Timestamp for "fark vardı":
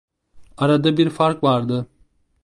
1.09-1.85